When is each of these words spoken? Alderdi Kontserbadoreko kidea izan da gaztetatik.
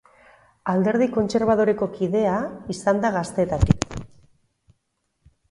Alderdi 0.71 1.07
Kontserbadoreko 1.17 1.89
kidea 1.99 2.39
izan 2.77 3.03
da 3.05 3.13
gaztetatik. 3.19 3.87